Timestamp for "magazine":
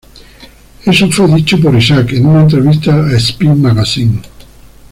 3.61-4.19